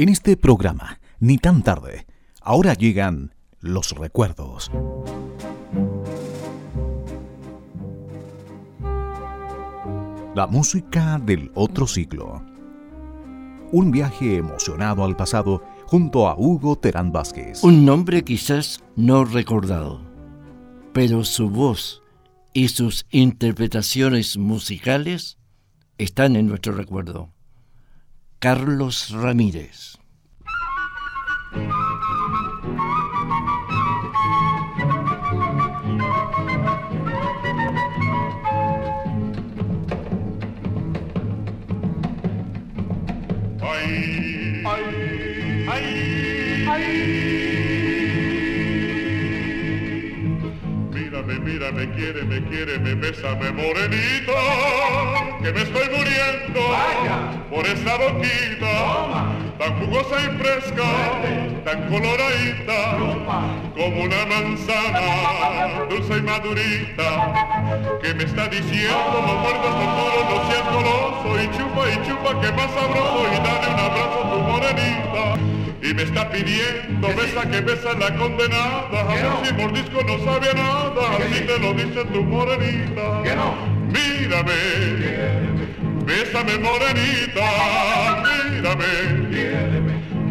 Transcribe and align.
En 0.00 0.08
este 0.08 0.34
programa, 0.38 0.98
ni 1.18 1.36
tan 1.36 1.62
tarde, 1.62 2.06
ahora 2.40 2.72
llegan 2.72 3.34
los 3.60 3.90
recuerdos. 3.90 4.70
La 10.34 10.46
música 10.46 11.20
del 11.22 11.50
otro 11.54 11.86
siglo. 11.86 12.42
Un 13.72 13.90
viaje 13.90 14.38
emocionado 14.38 15.04
al 15.04 15.16
pasado 15.16 15.62
junto 15.84 16.30
a 16.30 16.34
Hugo 16.34 16.78
Terán 16.78 17.12
Vázquez. 17.12 17.62
Un 17.62 17.84
nombre 17.84 18.24
quizás 18.24 18.82
no 18.96 19.26
recordado, 19.26 20.00
pero 20.94 21.24
su 21.24 21.50
voz 21.50 22.02
y 22.54 22.68
sus 22.68 23.04
interpretaciones 23.10 24.38
musicales 24.38 25.36
están 25.98 26.36
en 26.36 26.46
nuestro 26.46 26.72
recuerdo. 26.72 27.34
Carlos 28.40 29.10
Ramírez. 29.12 29.98
Mírame, 51.38 51.86
mírame, 51.86 51.94
quiere, 51.94 52.24
me 52.24 52.42
quiere, 52.48 52.78
me 52.80 52.94
besa, 52.94 53.36
me 53.36 53.52
morenito, 53.52 54.32
que 55.40 55.52
me 55.52 55.62
estoy 55.62 55.88
muriendo 55.96 56.60
por 57.48 57.64
esa 57.66 57.96
boquita 57.98 59.36
tan 59.56 59.78
jugosa 59.78 60.16
y 60.24 60.38
fresca, 60.38 60.82
tan 61.64 61.88
coloradita, 61.88 62.98
como 63.76 64.02
una 64.02 64.26
manzana 64.26 65.86
dulce 65.88 66.16
y 66.16 66.22
madurita, 66.22 67.98
que 68.02 68.14
me 68.14 68.24
está 68.24 68.48
diciendo 68.48 69.22
no 69.24 69.32
muerdas 69.36 69.74
tan 69.76 69.90
duro, 69.96 70.20
no 70.30 70.50
seas 70.50 70.66
goloso, 70.74 71.42
y 71.42 71.46
chupa 71.56 71.90
y 71.90 72.08
chupa 72.08 72.40
que 72.40 72.52
más 72.52 72.70
sabroso, 72.72 73.24
y 73.32 73.36
dale 73.36 73.68
un 73.72 73.78
abrazo 73.78 74.24
a 74.24 74.30
tu 74.32 74.38
morenita. 74.40 75.49
Y 75.82 75.94
me 75.94 76.02
está 76.02 76.30
pidiendo, 76.30 77.08
besa 77.08 77.48
que 77.50 77.60
besa 77.62 77.94
la 77.94 78.14
condenada, 78.14 79.00
a 79.00 79.14
ver 79.14 79.46
si 79.46 79.52
mordisco 79.54 80.02
no 80.02 80.18
sabe 80.24 80.52
nada, 80.54 81.16
así 81.16 81.40
te 81.46 81.58
lo 81.58 81.72
dice 81.72 82.04
tu 82.12 82.22
morenita. 82.22 83.22
Mírame, 83.88 84.52
bésame 86.04 86.58
morenita, 86.58 87.46
mírame, 88.52 88.92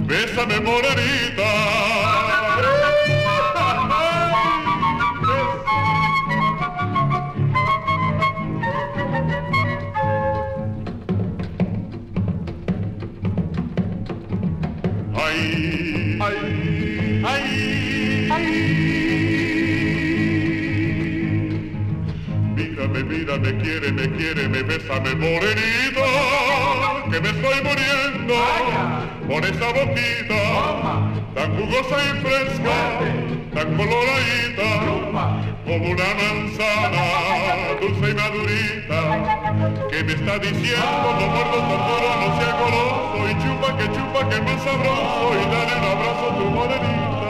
bésame 0.05 0.59
morenita. 0.59 2.38
Ay, 15.29 16.17
ay, 16.21 16.37
ay, 17.23 17.45
ay. 18.31 18.45
Mírame, 22.55 23.03
mírame, 23.03 23.51
quiere, 23.61 23.91
me 23.91 24.09
quiere, 24.17 24.49
me 24.49 24.63
besa, 24.63 24.99
me 25.01 25.13
morenito, 25.13 26.05
que 27.11 27.21
me 27.21 27.29
estoy 27.29 27.61
muriendo 27.63 28.35
por 29.27 29.45
esa 29.45 29.67
boquita, 29.67 30.41
tan 31.35 31.49
jugosa 31.57 31.97
y 32.05 32.21
fresca, 32.23 32.77
tan 33.53 33.77
coloradita, 33.77 34.69
como 35.69 35.85
una 35.91 36.09
manzana, 36.15 37.05
dulce 37.79 38.09
y 38.09 38.13
madurita, 38.15 38.99
que 39.91 40.03
me 40.03 40.13
está 40.13 40.39
diciendo, 40.39 41.07
no 41.19 41.27
muerdo 41.27 41.59
tan 41.69 41.81
duro, 41.87 42.09
no 42.21 42.27
sea 42.39 42.53
goloso, 42.59 43.19
y 43.29 43.33
chupa 43.43 43.69
que 43.77 43.85
chupa 43.93 44.19
que 44.29 44.41
más 44.41 44.63
sabroso, 44.63 45.29
y 45.31 45.45
dale 45.53 45.73
un 45.77 45.85
abrazo 45.93 46.25
a 46.25 46.37
tu 46.39 46.45
morenita. 46.57 47.29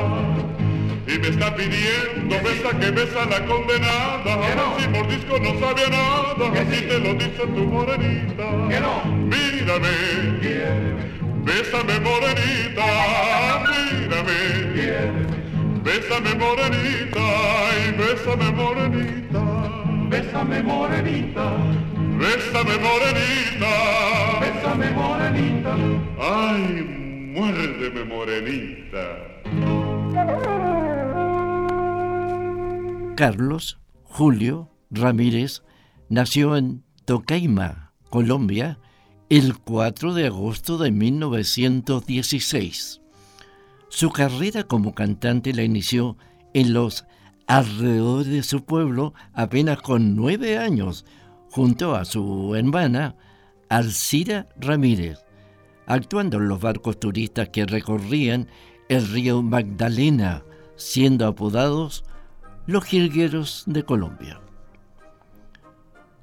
Y 1.06 1.20
me 1.20 1.28
está 1.28 1.54
pidiendo, 1.54 2.36
besa 2.42 2.70
que 2.80 2.92
besa 2.92 3.26
la 3.26 3.46
condenada, 3.46 4.34
a 4.34 4.38
ver 4.38 4.60
si 4.80 4.88
mordisco 4.88 5.38
no 5.38 5.60
sabe 5.60 5.90
nada, 5.90 6.62
así 6.62 6.82
te 6.88 6.98
lo 6.98 7.14
dice 7.16 7.46
tu 7.46 7.64
morenita. 7.66 8.46
Mírame, 9.34 9.96
bésame 11.44 12.00
morenita, 12.00 12.86
mírame, 13.68 15.39
bésame 15.90 16.34
morenita, 16.38 17.28
y 17.82 17.84
bésame 17.98 18.50
morenita, 18.60 19.46
Bésame 20.10 20.60
morenita, 20.64 21.48
bésame 22.20 22.76
morenita, 22.86 23.74
bésame 24.42 24.90
morenita. 25.00 25.74
ay, 26.20 26.64
muérdeme 27.36 28.04
morenita. 28.06 29.06
Carlos 33.16 33.80
Julio 34.04 34.70
Ramírez 34.92 35.64
nació 36.10 36.56
en 36.56 36.84
Tocaima, 37.06 37.92
Colombia, 38.10 38.78
el 39.30 39.58
4 39.58 40.14
de 40.14 40.28
agosto 40.28 40.78
de 40.78 40.92
1916. 40.92 43.02
Su 43.90 44.12
carrera 44.12 44.64
como 44.64 44.94
cantante 44.94 45.54
la 45.54 45.64
inició 45.64 46.16
en 46.54 46.74
los 46.74 47.06
alrededores 47.48 48.28
de 48.28 48.44
su 48.44 48.64
pueblo 48.64 49.14
apenas 49.34 49.82
con 49.82 50.16
nueve 50.16 50.58
años, 50.58 51.06
junto 51.50 51.96
a 51.96 52.06
su 52.06 52.56
hermana 52.56 53.16
Alcira 53.68 54.48
Ramírez, 54.58 55.26
actuando 55.88 56.38
en 56.38 56.48
los 56.48 56.62
barcos 56.62 57.00
turistas 57.00 57.50
que 57.50 57.66
recorrían 57.66 58.48
el 58.88 59.08
río 59.08 59.42
Magdalena, 59.42 60.44
siendo 60.76 61.26
apodados 61.26 62.04
los 62.68 62.86
jilgueros 62.86 63.64
de 63.66 63.84
Colombia. 63.84 64.40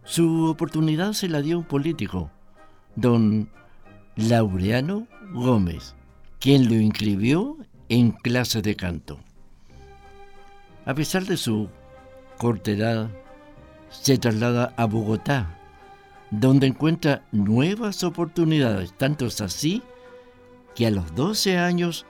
Su 0.05 0.45
oportunidad 0.45 1.13
se 1.13 1.29
la 1.29 1.43
dio 1.43 1.59
un 1.59 1.65
político, 1.65 2.31
don 2.95 3.51
Laureano 4.15 5.09
Gómez, 5.33 5.97
quien 6.47 6.69
lo 6.69 6.77
inscribió 6.77 7.57
en 7.89 8.13
clases 8.13 8.63
de 8.63 8.77
canto. 8.77 9.19
A 10.85 10.95
pesar 10.95 11.25
de 11.25 11.37
su 11.37 11.69
corta 12.39 12.71
edad, 12.71 13.11
se 13.91 14.17
traslada 14.17 14.73
a 14.77 14.85
Bogotá, 14.85 15.59
donde 16.31 16.69
encuentra 16.69 17.25
nuevas 17.33 18.05
oportunidades, 18.05 18.93
tanto 18.93 19.27
así 19.27 19.83
que 20.77 20.87
a 20.87 20.93
los 20.93 21.17
12 21.17 21.59
años 21.59 22.07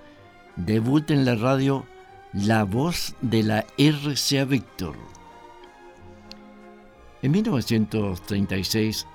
debuta 0.57 1.15
en 1.15 1.25
la 1.25 1.37
radio 1.37 1.87
La 2.35 2.65
Voz 2.65 3.15
de 3.23 3.43
la 3.43 3.65
RCA 3.79 4.45
Víctor. 4.45 4.97
En 7.23 7.31
1936 7.31 9.07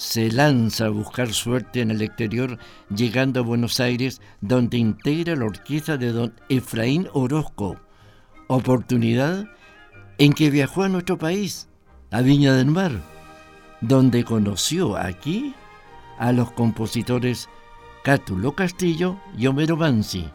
se 0.00 0.32
lanza 0.32 0.86
a 0.86 0.88
buscar 0.88 1.30
suerte 1.34 1.82
en 1.82 1.90
el 1.90 2.00
exterior, 2.00 2.58
llegando 2.88 3.40
a 3.40 3.42
Buenos 3.42 3.80
Aires, 3.80 4.22
donde 4.40 4.78
integra 4.78 5.36
la 5.36 5.44
orquesta 5.44 5.98
de 5.98 6.10
don 6.10 6.32
Efraín 6.48 7.06
Orozco, 7.12 7.76
oportunidad 8.46 9.46
en 10.16 10.32
que 10.32 10.48
viajó 10.48 10.84
a 10.84 10.88
nuestro 10.88 11.18
país, 11.18 11.68
a 12.10 12.22
Viña 12.22 12.54
del 12.54 12.68
Mar, 12.68 12.92
donde 13.82 14.24
conoció 14.24 14.96
aquí 14.96 15.54
a 16.18 16.32
los 16.32 16.50
compositores 16.52 17.50
Cátulo 18.02 18.52
Castillo 18.52 19.18
y 19.36 19.48
Homero 19.48 19.76
Mansi, 19.76 20.30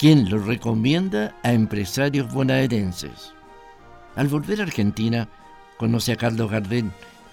quien 0.00 0.28
lo 0.28 0.38
recomienda 0.38 1.36
a 1.44 1.52
empresarios 1.52 2.34
bonaerenses. 2.34 3.34
Al 4.16 4.26
volver 4.26 4.58
a 4.60 4.64
Argentina, 4.64 5.28
conoce 5.76 6.10
a 6.10 6.16
Carlos 6.16 6.50
Gardel, 6.50 6.90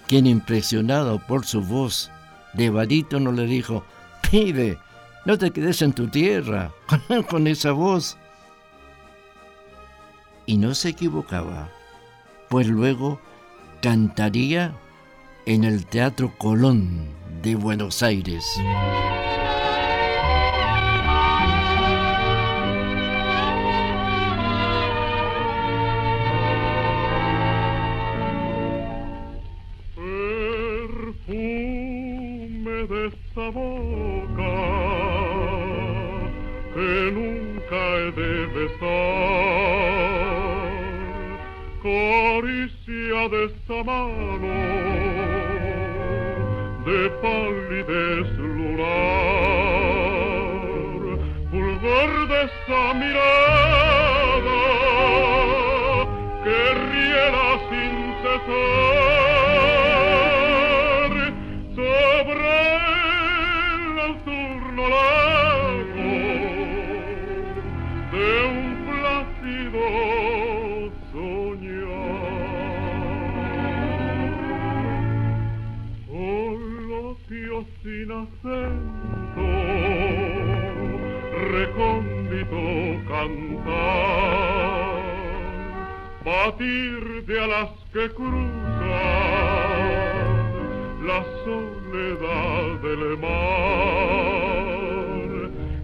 quien 0.08 0.26
impresionado 0.26 1.18
por 1.18 1.44
su 1.46 1.62
voz 1.62 2.10
de 2.52 2.70
barítono 2.70 3.32
le 3.32 3.46
dijo, 3.46 3.84
pibe, 4.30 4.78
no 5.24 5.38
te 5.38 5.50
quedes 5.50 5.82
en 5.82 5.92
tu 5.92 6.08
tierra 6.08 6.70
con 7.28 7.46
esa 7.46 7.72
voz. 7.72 8.16
Y 10.46 10.58
no 10.58 10.74
se 10.74 10.90
equivocaba, 10.90 11.70
pues 12.48 12.66
luego 12.66 13.20
cantaría 13.80 14.74
en 15.46 15.64
el 15.64 15.86
Teatro 15.86 16.32
Colón 16.38 17.08
de 17.42 17.54
Buenos 17.54 18.02
Aires. 18.02 18.44
Fulgor 51.84 52.28
de 52.28 52.44
esa 52.44 52.94
mirada 52.94 53.44
que 56.42 56.74
riera 56.74 57.58
sin 57.68 58.14
cesar 58.22 58.83
cantar 83.64 85.04
batir 86.24 87.24
de 87.26 87.40
alas 87.40 87.70
que 87.92 88.10
cruzan 88.10 88.34
la 91.06 91.24
soledad 91.44 92.64
del 92.82 93.18
mar. 93.18 94.04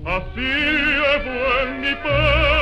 Así 0.07 0.41
llevo 0.41 1.37
en 1.63 1.81
mi 1.81 1.95
pecho 1.95 2.60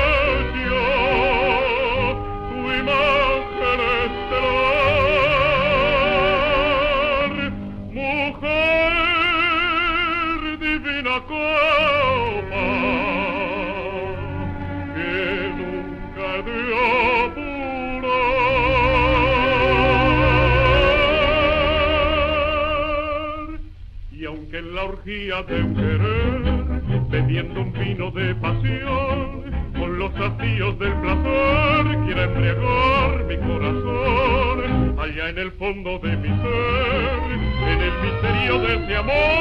de 25.43 25.63
un 25.63 25.75
querer, 25.75 26.83
bebiendo 27.11 27.61
un 27.61 27.73
vino 27.73 28.11
de 28.11 28.35
pasión, 28.37 29.45
con 29.79 29.99
los 29.99 30.13
hastíos 30.17 30.77
del 30.81 30.93
placer, 30.95 31.99
quiera 32.05 32.25
embriagar 32.25 33.25
mi 33.25 33.37
corazón, 33.37 34.99
allá 34.99 35.29
en 35.29 35.39
el 35.39 35.53
fondo 35.53 35.99
de 36.01 36.17
mi 36.17 36.29
ser, 36.29 37.69
en 37.69 37.81
el 37.81 37.93
misterio 38.03 38.59
de 38.61 38.85
ese 38.85 38.97
amor, 38.97 39.38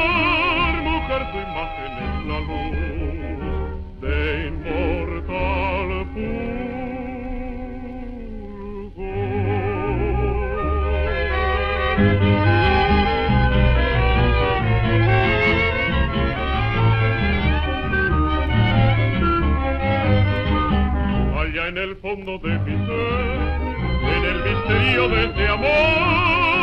Allá 21.57 21.69
en 21.69 21.77
el 21.79 21.95
fondo 21.95 22.37
de 22.37 22.59
mi 22.59 22.85
ser, 22.85 23.29
en 24.13 24.25
el 24.25 24.43
misterio 24.43 25.09
de 25.09 25.25
ese 25.25 25.47
amor, 25.47 26.56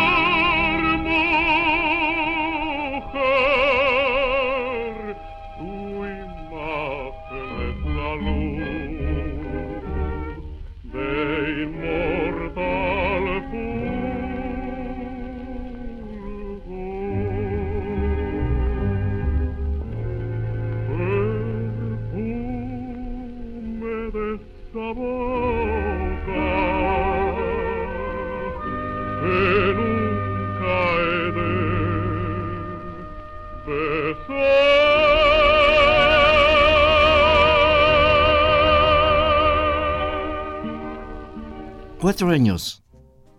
Cuatro 42.05 42.29
años 42.29 42.83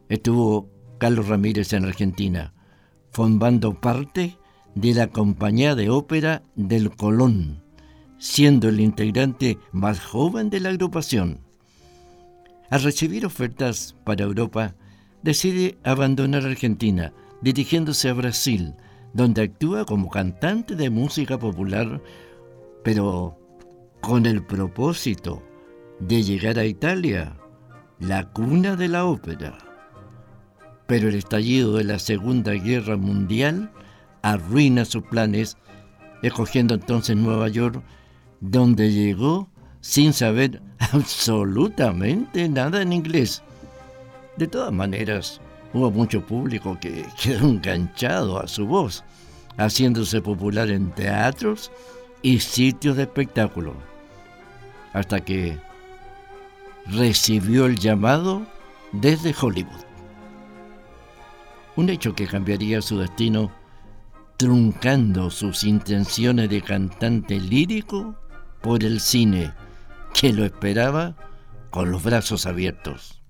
estuvo 0.09 0.71
Carlos 0.97 1.27
Ramírez 1.27 1.71
en 1.73 1.85
Argentina, 1.85 2.55
formando 3.11 3.79
parte 3.79 4.39
de 4.73 4.95
la 4.95 5.05
compañía 5.05 5.75
de 5.75 5.91
ópera 5.91 6.41
del 6.55 6.89
Colón, 6.95 7.61
siendo 8.17 8.67
el 8.69 8.79
integrante 8.79 9.59
más 9.71 9.99
joven 9.99 10.49
de 10.49 10.61
la 10.61 10.69
agrupación. 10.69 11.41
Al 12.71 12.81
recibir 12.81 13.27
ofertas 13.27 13.95
para 14.03 14.23
Europa, 14.23 14.73
decide 15.21 15.77
abandonar 15.83 16.43
Argentina, 16.43 17.13
dirigiéndose 17.43 18.09
a 18.09 18.13
Brasil, 18.13 18.73
donde 19.13 19.43
actúa 19.43 19.85
como 19.85 20.09
cantante 20.09 20.75
de 20.75 20.89
música 20.89 21.37
popular, 21.37 22.01
pero 22.83 23.37
con 24.01 24.25
el 24.25 24.43
propósito 24.43 25.43
de 25.99 26.23
llegar 26.23 26.57
a 26.57 26.65
Italia, 26.65 27.37
la 27.99 28.29
cuna 28.29 28.75
de 28.75 28.87
la 28.87 29.05
ópera. 29.05 29.57
Pero 30.87 31.09
el 31.09 31.15
estallido 31.15 31.77
de 31.77 31.83
la 31.83 31.99
Segunda 31.99 32.53
Guerra 32.53 32.97
Mundial 32.97 33.71
arruina 34.21 34.85
sus 34.85 35.03
planes, 35.03 35.57
escogiendo 36.21 36.73
entonces 36.73 37.15
Nueva 37.15 37.47
York, 37.47 37.81
donde 38.41 38.91
llegó 38.91 39.49
sin 39.81 40.13
saber 40.13 40.61
absolutamente 40.91 42.49
nada 42.49 42.81
en 42.81 42.93
inglés. 42.93 43.41
De 44.37 44.47
todas 44.47 44.73
maneras, 44.73 45.39
hubo 45.73 45.91
mucho 45.91 46.25
público 46.25 46.77
que 46.79 47.05
quedó 47.21 47.47
enganchado 47.47 48.39
a 48.39 48.47
su 48.47 48.65
voz, 48.65 49.03
haciéndose 49.57 50.21
popular 50.21 50.69
en 50.69 50.91
teatros 50.91 51.71
y 52.21 52.39
sitios 52.39 52.97
de 52.97 53.03
espectáculo, 53.03 53.73
hasta 54.93 55.19
que 55.19 55.57
recibió 56.87 57.65
el 57.65 57.77
llamado 57.77 58.45
desde 58.91 59.35
Hollywood. 59.39 59.83
Un 61.75 61.89
hecho 61.89 62.15
que 62.15 62.27
cambiaría 62.27 62.81
su 62.81 62.99
destino, 62.99 63.51
truncando 64.37 65.29
sus 65.29 65.63
intenciones 65.63 66.49
de 66.49 66.61
cantante 66.61 67.39
lírico 67.39 68.15
por 68.61 68.83
el 68.83 68.99
cine, 68.99 69.51
que 70.13 70.31
lo 70.31 70.45
esperaba 70.45 71.15
con 71.69 71.91
los 71.91 72.03
brazos 72.03 72.45
abiertos. 72.45 73.21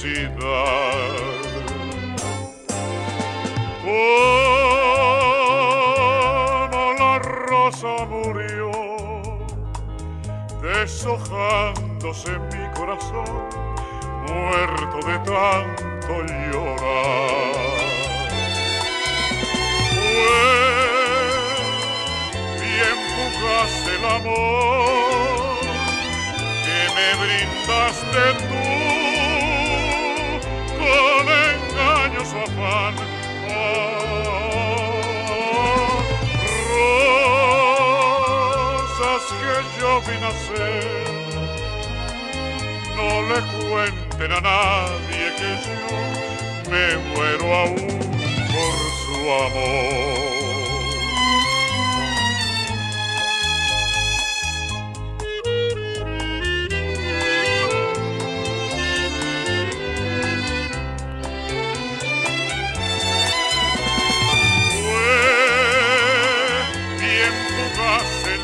cidade 0.00 0.79
rosas 38.30 39.24
que 39.40 39.54
yo 39.80 39.90
vi 40.06 40.16
nacer, 40.20 40.84
no 42.96 43.08
le 43.28 43.38
cuenten 43.68 44.30
a 44.32 44.40
nadie 44.40 45.24
que 45.38 45.50
yo 45.64 45.76
me 46.70 46.86
muero 47.14 47.46
aún 47.54 47.98
por 48.52 48.74
su 49.00 49.16
amor. 49.46 50.29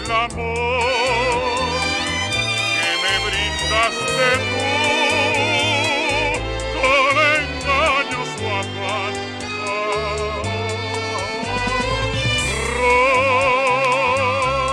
el 0.07 0.13
amor 0.13 1.71
que 2.77 2.91
me 3.03 3.15
brindaste 3.27 4.29
tú 4.51 4.67
con 6.75 7.15
engaños 7.35 8.31
o 8.41 8.47
afán. 8.57 9.15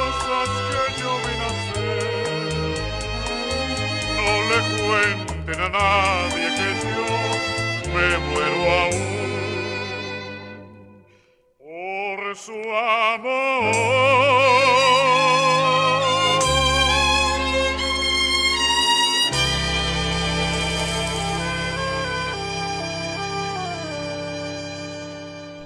Rosas 0.04 0.52
que 0.70 0.84
yo 1.02 1.12
vi 1.24 1.34
nacer, 1.42 2.78
no 4.16 4.30
le 4.50 4.60
cuenten 4.78 5.60
a 5.62 5.70
nadie 5.70 6.48
que 6.58 6.70
yo 6.84 7.08
me 7.94 8.08
muero 8.28 8.62
aún. 8.82 9.23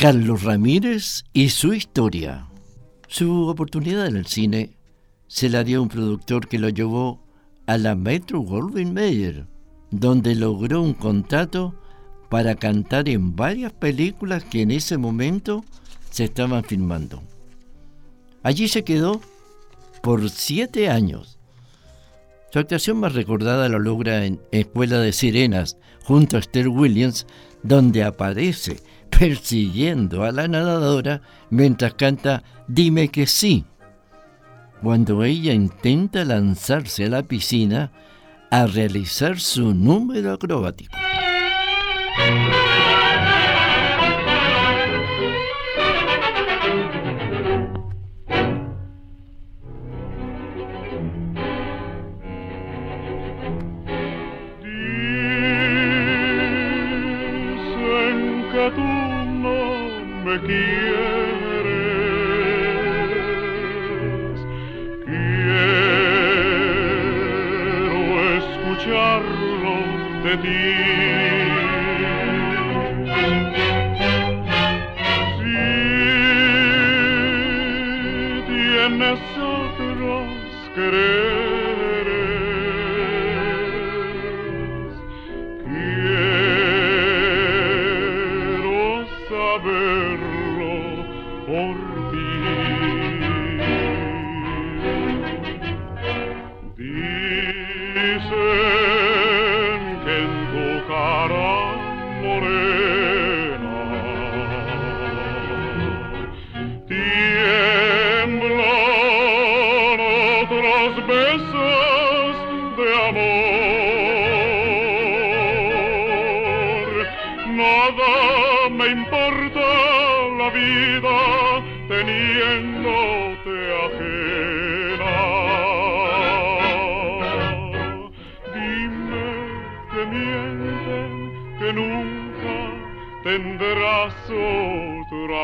Carlos 0.07 0.43
Ramírez 0.43 1.25
y 1.33 1.49
su 1.49 1.73
historia. 1.73 2.47
Su 3.09 3.47
oportunidad 3.49 4.07
en 4.07 4.15
el 4.15 4.25
cine 4.25 4.77
se 5.27 5.49
la 5.49 5.65
dio 5.65 5.81
un 5.81 5.89
productor 5.89 6.47
que 6.47 6.59
lo 6.59 6.69
llevó 6.69 7.25
a 7.65 7.77
la 7.77 7.93
Metro 7.93 8.39
Goldwyn 8.39 8.93
Mayer, 8.93 9.47
donde 9.91 10.33
logró 10.33 10.81
un 10.81 10.93
contrato 10.93 11.75
para 12.29 12.55
cantar 12.55 13.09
en 13.09 13.35
varias 13.35 13.73
películas 13.73 14.45
que 14.45 14.61
en 14.61 14.71
ese 14.71 14.97
momento 14.97 15.65
se 16.09 16.23
estaban 16.23 16.63
filmando. 16.63 17.21
Allí 18.43 18.69
se 18.69 18.85
quedó 18.85 19.19
por 20.01 20.29
siete 20.29 20.87
años. 20.87 21.37
Su 22.53 22.59
actuación 22.59 23.01
más 23.01 23.13
recordada 23.13 23.67
la 23.67 23.77
logra 23.77 24.23
en 24.23 24.39
Escuela 24.53 24.99
de 24.99 25.11
Sirenas, 25.11 25.75
junto 26.05 26.37
a 26.37 26.39
Esther 26.39 26.69
Williams, 26.69 27.27
donde 27.61 28.05
aparece 28.05 28.77
persiguiendo 29.17 30.23
a 30.23 30.31
la 30.31 30.47
nadadora 30.47 31.21
mientras 31.49 31.93
canta 31.93 32.43
Dime 32.67 33.07
que 33.07 33.25
sí, 33.25 33.65
cuando 34.81 35.23
ella 35.23 35.53
intenta 35.53 36.25
lanzarse 36.25 37.05
a 37.05 37.09
la 37.09 37.23
piscina 37.23 37.91
a 38.51 38.67
realizar 38.67 39.39
su 39.39 39.73
número 39.73 40.33
acrobático. 40.33 40.97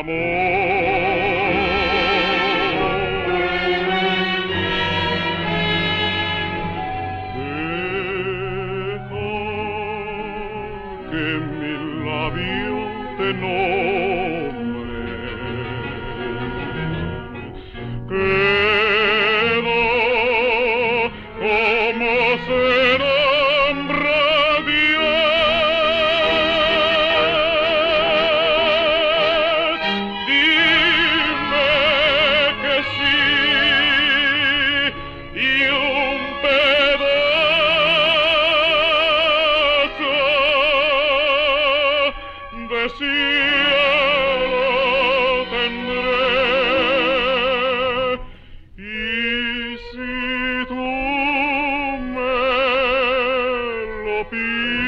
Cielo 0.02 0.73
be. 54.30 54.83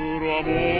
Otro 0.00 0.38
amor. 0.38 0.79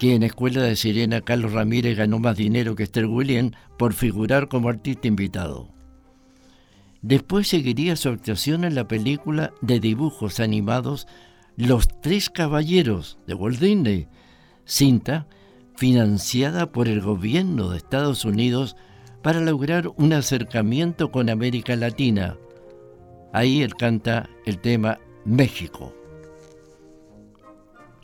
que 0.00 0.14
en 0.14 0.22
Escuela 0.22 0.62
de 0.62 0.76
Sirena 0.76 1.20
Carlos 1.20 1.52
Ramírez 1.52 1.98
ganó 1.98 2.18
más 2.18 2.34
dinero 2.34 2.74
que 2.74 2.84
Esther 2.84 3.04
William 3.04 3.50
por 3.78 3.92
figurar 3.92 4.48
como 4.48 4.70
artista 4.70 5.08
invitado. 5.08 5.68
Después 7.02 7.48
seguiría 7.48 7.96
su 7.96 8.08
actuación 8.08 8.64
en 8.64 8.74
la 8.74 8.88
película 8.88 9.52
de 9.60 9.78
dibujos 9.78 10.40
animados 10.40 11.06
Los 11.54 11.86
Tres 12.00 12.30
Caballeros 12.30 13.18
de 13.26 13.34
Walt 13.34 13.60
Disney, 13.60 14.08
cinta 14.64 15.26
financiada 15.76 16.72
por 16.72 16.88
el 16.88 17.02
gobierno 17.02 17.68
de 17.68 17.76
Estados 17.76 18.24
Unidos 18.24 18.76
para 19.22 19.42
lograr 19.42 19.90
un 19.98 20.14
acercamiento 20.14 21.10
con 21.10 21.28
América 21.28 21.76
Latina. 21.76 22.38
Ahí 23.34 23.60
él 23.60 23.74
canta 23.74 24.30
el 24.46 24.60
tema 24.60 24.98
México. 25.26 25.94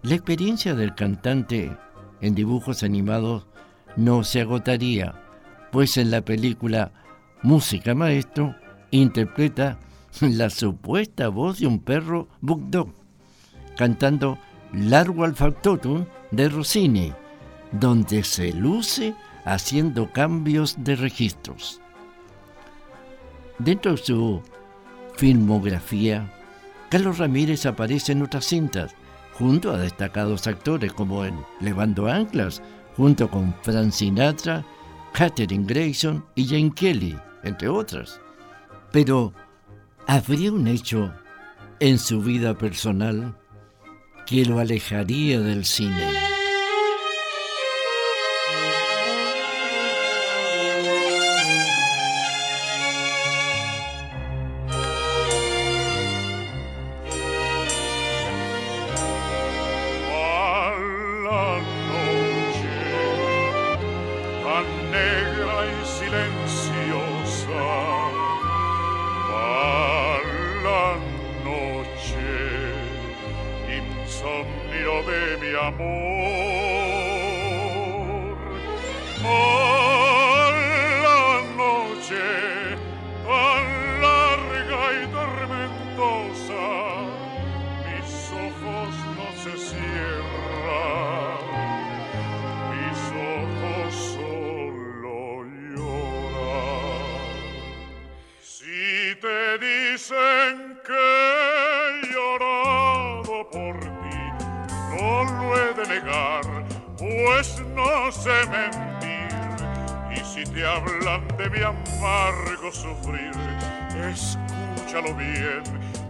La 0.02 0.14
experiencia 0.14 0.74
del 0.74 0.94
cantante 0.94 1.74
en 2.20 2.35
dibujos 2.35 2.83
animados 2.83 3.46
no 3.96 4.24
se 4.24 4.42
agotaría, 4.42 5.14
pues 5.72 5.96
en 5.96 6.11
la 6.11 6.22
película 6.22 6.92
Música 7.42 7.94
Maestro 7.94 8.55
interpreta 8.90 9.79
la 10.20 10.50
supuesta 10.50 11.29
voz 11.29 11.59
de 11.59 11.66
un 11.66 11.81
perro 11.81 12.29
Bugdog, 12.40 12.88
cantando 13.76 14.38
Largo 14.72 15.24
al 15.24 15.35
Factotum 15.35 16.07
de 16.31 16.48
Rossini, 16.48 17.12
donde 17.72 18.24
se 18.24 18.52
luce 18.52 19.14
haciendo 19.44 20.12
cambios 20.12 20.76
de 20.79 20.96
registros. 20.96 21.81
Dentro 23.59 23.92
de 23.92 23.98
su 23.98 24.42
filmografía, 25.16 26.33
Carlos 26.90 27.18
Ramírez 27.18 27.64
aparece 27.64 28.12
en 28.12 28.22
otras 28.22 28.44
cintas, 28.44 28.94
junto 29.38 29.70
a 29.70 29.79
destacados 29.79 30.46
actores 30.46 30.92
como 30.92 31.25
en 31.25 31.38
Levando 31.61 32.07
Anclas, 32.07 32.62
junto 32.96 33.29
con 33.31 33.55
Frank 33.62 33.90
Sinatra, 33.90 34.64
Katherine 35.12 35.66
Grayson 35.66 36.25
y 36.35 36.46
Jane 36.46 36.72
Kelly, 36.75 37.16
entre 37.42 37.68
otras. 37.68 38.20
Pero, 38.92 39.33
¿habría 40.07 40.53
un 40.53 40.66
hecho 40.66 41.12
en 41.81 41.99
su 41.99 42.22
vida 42.22 42.57
personal 42.57 43.37
que 44.27 44.44
lo 44.44 44.59
alejaría 44.59 45.40
del 45.40 45.64
cine? 45.64 46.36
por 103.52 103.78
ti, 103.80 104.46
no 104.90 105.24
lo 105.24 105.59
he 105.59 105.74
de 105.74 105.87
negar, 105.87 106.42
pues 106.98 107.61
no 107.74 108.11
sé 108.12 108.46
mentir. 108.46 109.26
Y 110.11 110.24
si 110.24 110.44
te 110.52 110.66
hablan 110.66 111.26
de 111.37 111.50
mi 111.50 111.62
amargo 111.62 112.72
sufrir, 112.72 113.32
escúchalo 114.11 115.14
bien, 115.14 115.62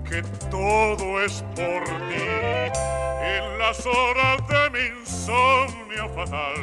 que 0.08 0.22
todo 0.50 1.22
es 1.22 1.42
por 1.54 1.84
ti. 1.84 2.26
En 3.22 3.58
las 3.58 3.84
horas 3.86 4.46
de 4.48 4.70
mi 4.70 5.00
insomnio 5.00 6.08
fatal, 6.14 6.54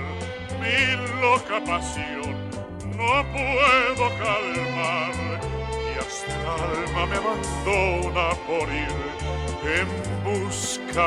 mi 0.62 1.22
loca 1.22 1.60
pasión 1.66 2.50
no 2.96 3.24
puedo 3.34 4.10
calmar 4.18 5.14
y 5.74 6.00
hasta 6.00 6.34
el 6.34 6.88
alma 6.88 7.06
me 7.06 7.18
abandona 7.18 8.30
por 8.48 8.70
ir 8.70 9.13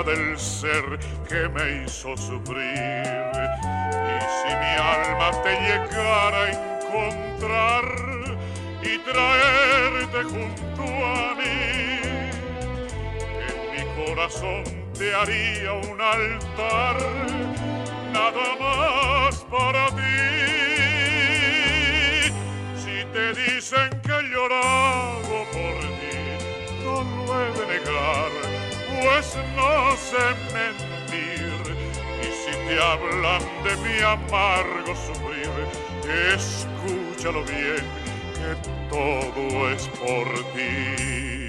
del 0.05 0.39
ser 0.39 0.99
que 1.29 1.49
me 1.49 1.85
hizo 1.85 2.17
sufrir. 2.17 3.23
Y 4.03 4.17
si 4.37 4.51
mi 4.55 4.75
alma 4.79 5.31
te 5.43 5.53
llegara 5.61 6.43
a 6.43 6.51
encontrar 6.51 7.85
y 8.83 8.99
traerte 8.99 10.23
junto 10.25 10.83
a 10.83 11.35
mí, 11.35 12.01
en 13.47 13.57
mi 13.73 14.07
corazón 14.07 14.65
te 14.99 15.15
haría 15.15 15.73
un 15.73 16.01
altar, 16.01 16.97
nada 18.13 18.57
más 18.61 19.45
para 19.51 19.87
ti. 19.91 20.36
Pues 29.17 29.35
no 29.57 29.97
sé 29.97 30.25
mentir. 30.53 31.77
Y 32.21 32.27
si 32.27 32.53
te 32.69 32.83
hablan 32.83 33.43
de 33.65 33.77
mi 33.79 34.03
amargo 34.03 34.95
sufrir, 34.95 35.51
escúchalo 36.35 37.43
bien, 37.45 37.85
que 38.35 38.55
todo 38.91 39.71
es 39.71 39.89
por 39.89 40.29
ti. 40.53 41.46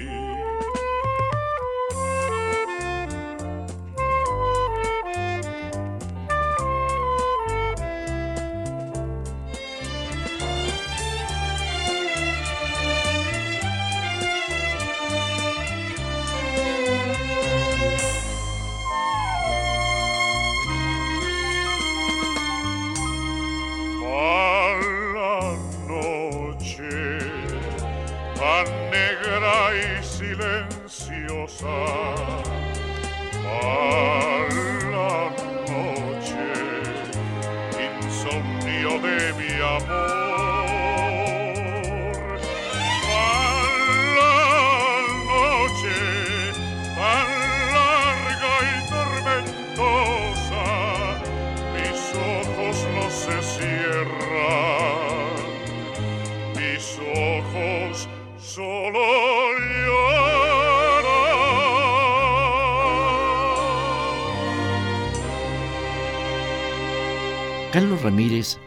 Ramírez, 68.08 68.58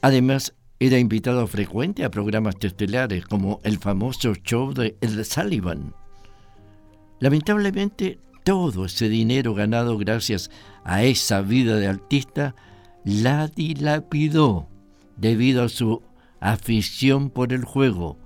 además, 0.00 0.54
era 0.80 0.98
invitado 0.98 1.46
frecuente 1.46 2.06
a 2.06 2.10
programas 2.10 2.54
estelares 2.58 3.26
como 3.26 3.60
el 3.64 3.76
famoso 3.76 4.32
show 4.34 4.72
de 4.72 4.96
El 5.02 5.22
Sullivan. 5.26 5.94
Lamentablemente, 7.20 8.18
todo 8.44 8.86
ese 8.86 9.10
dinero 9.10 9.52
ganado 9.52 9.98
gracias 9.98 10.50
a 10.84 11.02
esa 11.02 11.42
vida 11.42 11.76
de 11.76 11.86
artista 11.86 12.54
la 13.04 13.46
dilapidó 13.48 14.70
debido 15.18 15.64
a 15.64 15.68
su 15.68 16.02
afición 16.40 17.28
por 17.28 17.52
el 17.52 17.66
juego, 17.66 18.16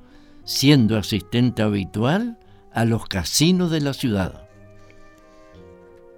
siendo 0.44 0.96
asistente 0.96 1.62
habitual 1.62 2.38
a 2.72 2.84
los 2.84 3.06
casinos 3.06 3.72
de 3.72 3.80
la 3.80 3.94
ciudad. 3.94 4.46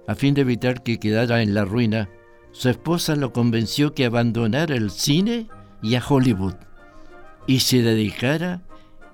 A 0.07 0.13
fin 0.13 0.35
de 0.35 0.41
evitar 0.41 0.83
que 0.83 0.99
quedara 0.99 1.41
en 1.41 1.55
la 1.55 1.65
ruina, 1.65 2.09
su 2.51 2.69
esposa 2.69 3.15
lo 3.15 3.31
convenció 3.31 3.93
que 3.93 4.05
abandonara 4.05 4.75
el 4.75 4.91
cine 4.91 5.47
y 5.81 5.95
a 5.95 6.03
Hollywood 6.05 6.55
y 7.47 7.59
se 7.59 7.81
dedicara 7.81 8.61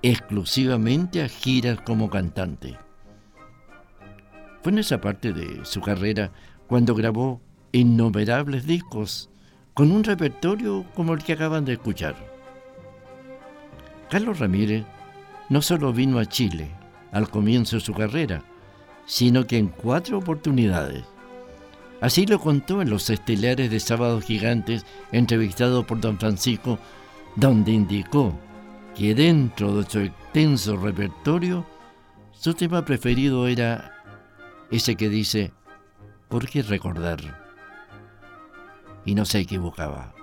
exclusivamente 0.01 1.21
a 1.21 1.29
giras 1.29 1.79
como 1.81 2.09
cantante. 2.09 2.77
Fue 4.61 4.71
en 4.71 4.79
esa 4.79 4.99
parte 4.99 5.33
de 5.33 5.63
su 5.65 5.81
carrera 5.81 6.31
cuando 6.67 6.95
grabó 6.95 7.41
innumerables 7.71 8.65
discos 8.65 9.29
con 9.73 9.91
un 9.91 10.03
repertorio 10.03 10.85
como 10.95 11.13
el 11.13 11.23
que 11.23 11.33
acaban 11.33 11.65
de 11.65 11.73
escuchar. 11.73 12.15
Carlos 14.09 14.39
Ramírez 14.39 14.85
no 15.49 15.61
solo 15.61 15.93
vino 15.93 16.19
a 16.19 16.25
Chile 16.25 16.71
al 17.11 17.29
comienzo 17.29 17.75
de 17.75 17.81
su 17.81 17.93
carrera, 17.93 18.43
sino 19.05 19.45
que 19.45 19.57
en 19.57 19.67
cuatro 19.67 20.17
oportunidades 20.17 21.03
Así 22.05 22.27
lo 22.27 22.37
contó 22.37 22.83
en 22.83 22.91
los 22.91 23.09
estelares 23.09 23.71
de 23.71 23.79
Sábados 23.79 24.25
Gigantes, 24.25 24.85
entrevistado 25.11 25.87
por 25.87 25.99
don 25.99 26.19
Francisco, 26.19 26.77
donde 27.35 27.71
indicó 27.71 28.31
que 28.95 29.15
dentro 29.15 29.75
de 29.75 29.83
su 29.85 30.01
extenso 30.01 30.77
repertorio, 30.77 31.65
su 32.31 32.53
tema 32.53 32.85
preferido 32.85 33.47
era 33.47 33.91
ese 34.69 34.95
que 34.95 35.09
dice, 35.09 35.51
¿por 36.29 36.47
qué 36.47 36.61
recordar? 36.61 37.17
Y 39.03 39.15
no 39.15 39.25
se 39.25 39.39
equivocaba. 39.39 40.13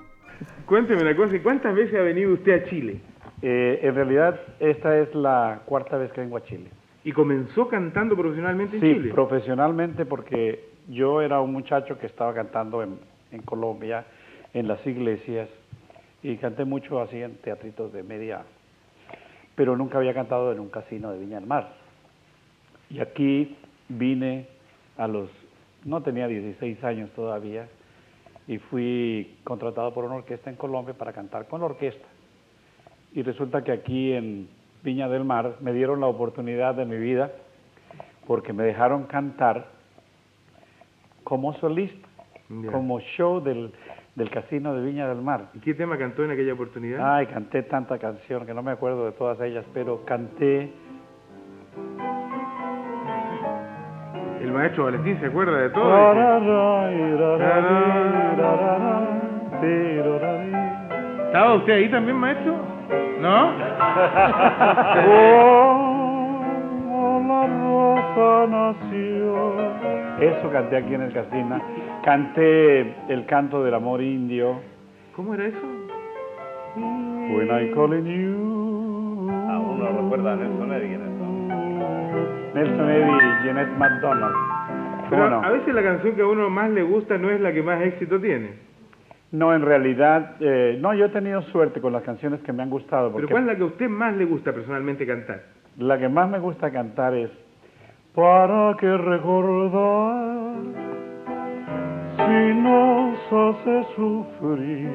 Cuénteme 0.67 1.03
una 1.03 1.17
cosa, 1.17 1.35
¿cuántas 1.43 1.75
veces 1.75 1.99
ha 1.99 2.03
venido 2.03 2.35
usted 2.35 2.63
a 2.63 2.71
Chile? 2.71 3.01
Eh, 3.43 3.81
en 3.83 3.93
realidad, 3.97 4.41
esta 4.61 5.01
es 5.01 5.13
la 5.17 5.63
cuarta 5.65 5.99
vez 5.99 6.13
que 6.13 6.21
vengo 6.21 6.37
a 6.37 6.45
Chile. 6.45 6.71
¿Y 7.03 7.11
comenzó 7.11 7.67
cantando 7.67 8.15
profesionalmente 8.17 8.77
en 8.77 8.83
sí, 8.83 8.87
Chile? 8.87 9.09
Sí, 9.09 9.13
profesionalmente 9.13 10.07
porque 10.07 10.71
yo 10.89 11.21
era 11.21 11.41
un 11.41 11.53
muchacho 11.53 11.99
que 11.99 12.07
estaba 12.07 12.35
cantando 12.35 12.83
en, 12.83 12.99
en, 13.31 13.43
Colombia, 13.43 14.05
en 14.55 14.69
las 14.69 14.85
iglesias, 14.87 15.49
y 16.23 16.37
canté 16.37 16.65
mucho 16.65 17.01
así 17.01 17.21
en 17.21 17.37
teatritos 17.37 17.93
de 17.93 18.03
media, 18.03 18.43
pero 19.55 19.77
nunca 19.77 19.99
había 19.99 20.15
cantado 20.15 20.53
en 20.53 20.61
un 20.61 20.69
casino 20.69 21.11
de 21.11 21.19
Viña 21.19 21.39
del 21.41 21.49
Mar. 21.49 21.73
Y 22.91 23.01
aquí 23.01 23.57
vine 23.89 24.47
a 24.97 25.09
los, 25.09 25.31
no 25.85 26.03
tenía 26.03 26.29
16 26.29 26.83
años 26.85 27.11
todavía, 27.11 27.69
y 28.47 28.59
fui 28.59 29.39
contratado 29.45 29.95
por 29.95 30.05
una 30.05 30.17
orquesta 30.17 30.51
en 30.51 30.57
Colombia 30.57 30.95
para 30.95 31.13
cantar 31.13 31.47
con 31.47 31.61
la 31.61 31.67
orquesta. 31.67 32.07
Y 33.15 33.23
resulta 33.23 33.63
que 33.63 33.73
aquí 33.73 34.13
en 34.13 34.49
Viña 34.83 35.09
del 35.09 35.25
Mar 35.25 35.57
me 35.61 35.73
dieron 35.73 36.01
la 36.01 36.07
oportunidad 36.07 36.75
de 36.75 36.85
mi 36.85 36.97
vida 36.97 37.31
porque 38.27 38.53
me 38.53 38.65
dejaron 38.65 39.05
cantar 39.05 39.72
como 41.25 41.55
solista, 41.55 42.09
como 42.71 43.01
show 43.01 43.41
del, 43.41 43.73
del 44.15 44.31
Casino 44.31 44.75
de 44.75 44.85
Viña 44.85 45.09
del 45.09 45.23
Mar. 45.23 45.49
¿Y 45.55 45.61
qué 45.61 45.75
tema 45.75 45.97
cantó 45.97 46.25
en 46.25 46.33
aquella 46.33 46.53
oportunidad? 46.53 47.15
Ay, 47.17 47.27
canté 47.27 47.63
tanta 47.63 47.99
canción 47.99 48.45
que 48.47 48.55
no 48.55 48.63
me 48.63 48.73
acuerdo 48.73 49.07
de 49.07 49.13
todas 49.13 49.41
ellas, 49.41 49.65
pero 49.73 50.05
canté... 50.05 50.73
El 54.41 54.53
maestro 54.53 54.85
Valentín 54.85 55.19
se 55.21 55.27
acuerda 55.27 55.57
de 55.57 55.71
todo. 55.71 56.13
¿Estaba 61.27 61.55
usted 61.55 61.73
ahí 61.73 61.89
también, 61.91 62.17
maestro? 62.17 62.57
¿No? 63.21 63.53
oh, 65.09 65.83
la 67.27 67.47
rosa 67.47 68.47
nació 68.49 69.12
eso 70.29 70.51
canté 70.51 70.77
aquí 70.77 70.95
en 70.95 71.03
el 71.03 71.13
Castina. 71.13 71.61
Canté 72.05 72.95
el 73.09 73.27
canto 73.27 73.63
del 73.65 73.75
amor 73.75 74.01
indio. 74.01 74.61
¿Cómo 75.17 75.35
era 75.35 75.47
eso? 75.47 75.59
When 76.77 77.49
I 77.51 77.73
calling 77.75 78.05
you. 78.05 79.31
Ah, 79.49 79.59
uno 79.59 80.03
recuerda 80.03 80.33
a 80.33 80.37
Nelson 80.37 80.73
Eddy 80.73 80.95
en 80.95 81.03
eso. 81.03 82.55
Nelson 82.55 82.91
Eddy 82.91 83.11
y 83.11 83.45
Jeanette 83.45 83.79
McDonald. 83.79 84.35
Pero 85.11 85.43
a 85.45 85.51
veces 85.51 85.75
la 85.75 85.83
canción 85.83 86.17
que 86.17 86.23
a 86.23 86.27
uno 86.27 86.49
más 86.49 86.71
le 86.71 86.83
gusta 86.83 87.19
no 87.19 87.31
es 87.31 87.41
la 87.41 87.53
que 87.53 87.63
más 87.63 87.83
éxito 87.83 88.19
tiene. 88.19 88.51
No, 89.31 89.55
en 89.55 89.63
realidad, 89.63 90.37
eh, 90.41 90.79
no, 90.81 90.95
yo 90.95 91.07
he 91.07 91.09
tenido 91.09 91.43
suerte 91.43 91.81
con 91.81 91.93
las 91.93 92.03
canciones 92.03 92.41
que 92.41 92.53
me 92.53 92.63
han 92.63 92.71
gustado. 92.71 93.13
¿Pero 93.15 93.29
cuál 93.29 93.43
es 93.43 93.47
la 93.49 93.57
que 93.57 93.63
a 93.63 93.67
usted 93.67 93.89
más 93.89 94.15
le 94.15 94.25
gusta 94.27 94.53
personalmente 94.53 95.07
cantar? 95.07 95.43
La 95.79 95.99
que 95.99 96.09
más 96.09 96.29
me 96.29 96.39
gusta 96.39 96.71
cantar 96.71 97.15
es 97.15 97.31
para 98.15 98.77
que 98.79 98.97
recordar 98.97 100.55
si 102.17 102.55
nos 102.55 103.19
hace 103.33 103.95
sufrir. 103.97 104.91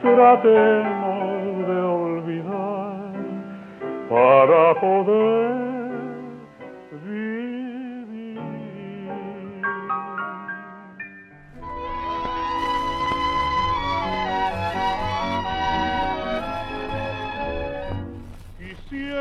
Tratemos 0.00 1.66
de 1.68 1.80
olvidar 1.80 3.12
para 4.08 4.74
poder 4.80 5.61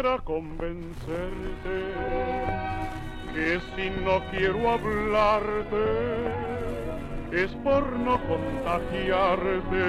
quisiera 0.01 0.17
convencerte 0.23 1.77
que 3.33 3.59
si 3.75 3.89
no 4.03 4.15
quiero 4.31 4.71
hablarte 4.71 5.85
es 7.31 7.51
por 7.63 7.83
no 7.99 8.19
contagiarte 8.27 9.83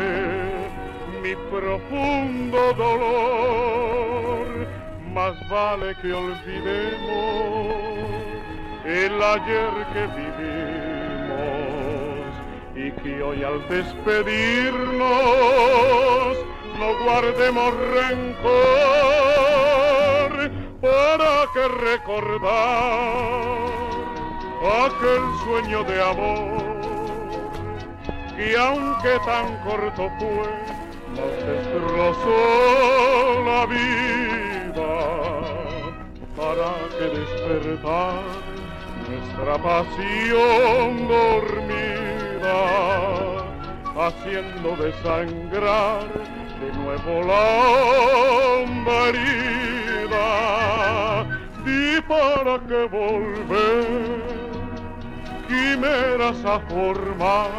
mi 1.23 1.35
profundo 1.51 2.73
dolor. 2.75 4.47
Más 5.15 5.35
vale 5.49 5.95
que 6.03 6.13
olvidemos 6.13 7.73
el 8.85 9.23
ayer 9.23 9.71
que 9.95 10.07
vivimos 10.19 11.33
y 12.75 12.91
que 13.03 13.23
hoy 13.23 13.43
al 13.45 13.67
despedirnos 13.69 15.03
no 16.79 16.89
guardemos 17.05 17.75
rencor, 17.95 19.22
para 20.83 21.47
que 21.55 21.69
recordar 21.69 22.51
aquel 24.85 25.23
sueño 25.45 25.85
de 25.85 26.03
amor. 26.03 26.73
Que 28.37 28.57
aunque 28.57 29.19
tan 29.25 29.57
corto 29.63 30.11
fue, 30.19 30.51
nos 31.15 31.33
destrozó 31.47 32.41
la 33.45 33.67
vida 33.67 34.93
para 36.37 36.71
que 36.99 37.07
despertar 37.21 38.23
nuestra 39.09 39.55
pasión 39.63 40.89
dormida, 41.07 42.59
haciendo 43.95 44.69
desangrar 44.83 46.09
de 46.61 46.69
nuevo 46.77 47.13
la 47.29 47.43
herida. 50.13 51.27
Y 51.65 52.01
para 52.03 52.59
que 52.67 52.85
volver 52.87 54.23
quimeras 55.49 56.45
a 56.45 56.59
formar 56.61 57.51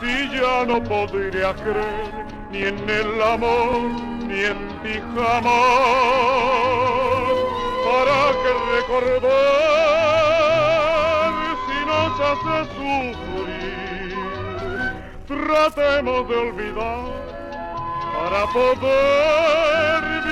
si 0.00 0.30
ya 0.30 0.64
no 0.66 0.82
podría 0.82 1.54
creer 1.54 2.26
ni 2.50 2.62
en 2.64 2.88
el 2.88 3.22
amor 3.22 3.80
ni 4.26 4.44
en 4.44 4.68
ti 4.82 5.00
jamás. 5.14 5.44
¿Para 7.84 8.20
que 8.42 8.52
recordar 8.76 9.32
si 11.66 11.78
nos 11.86 12.12
hace 12.20 12.56
sufrir? 12.74 14.14
Tratemos 15.26 16.20
de 16.28 16.36
olvidar 16.36 17.24
para 18.14 18.40
poder 18.52 20.23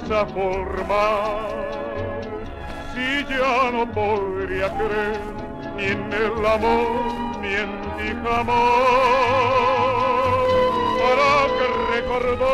quimeras 0.00 0.10
a 0.10 0.26
formar. 0.26 1.48
Si 2.94 3.24
ya 3.28 3.70
no 3.70 3.86
podría 3.92 4.68
creer 4.76 5.20
ni 5.76 5.84
en 5.84 6.12
el 6.12 6.46
amor 6.46 6.88
ni 7.40 7.54
en 7.54 7.80
ti 7.96 8.08
jamás, 8.24 8.78
para 11.00 11.32
que 11.56 11.66
recordar 11.92 12.50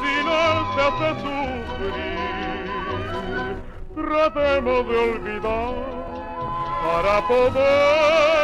si 0.00 0.14
no 0.24 0.42
se 0.74 0.80
hace 0.80 1.08
sufrir, 1.74 2.24
tratemos 3.94 4.80
de 4.88 4.96
olvidar 4.96 5.74
para 6.82 7.14
poder 7.28 8.43